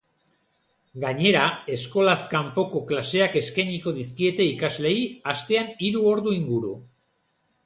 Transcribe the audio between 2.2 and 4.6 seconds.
kanpoko klaseak eskainiko dizkiete